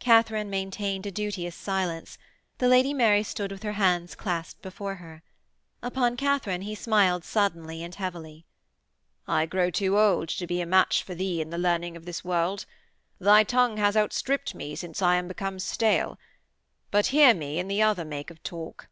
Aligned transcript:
Katharine 0.00 0.50
maintained 0.50 1.06
a 1.06 1.12
duteous 1.12 1.54
silence; 1.54 2.18
the 2.58 2.66
Lady 2.66 2.92
Mary 2.92 3.22
stood 3.22 3.52
with 3.52 3.62
her 3.62 3.74
hands 3.74 4.16
clasped 4.16 4.60
before 4.62 4.96
her. 4.96 5.22
Upon 5.80 6.16
Katharine 6.16 6.62
he 6.62 6.74
smiled 6.74 7.22
suddenly 7.22 7.80
and 7.84 7.94
heavily. 7.94 8.46
'I 9.28 9.46
grow 9.46 9.70
too 9.70 9.96
old 9.96 10.28
to 10.30 10.48
be 10.48 10.60
a 10.60 10.66
match 10.66 11.04
for 11.04 11.14
thee 11.14 11.40
in 11.40 11.50
the 11.50 11.56
learning 11.58 11.96
of 11.96 12.04
this 12.04 12.24
world. 12.24 12.66
Thy 13.20 13.44
tongue 13.44 13.76
has 13.76 13.96
outstripped 13.96 14.56
me 14.56 14.74
since 14.74 15.00
I 15.00 15.14
am 15.14 15.28
become 15.28 15.60
stale.... 15.60 16.18
But 16.90 17.06
hear 17.14 17.32
me 17.32 17.60
in 17.60 17.68
the 17.68 17.80
other 17.80 18.04
make 18.04 18.32
of 18.32 18.42
talk.' 18.42 18.88